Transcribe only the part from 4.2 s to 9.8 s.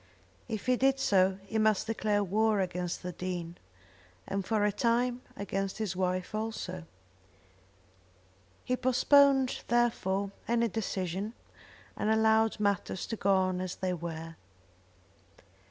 and, for a time, against his wife also. He postponed,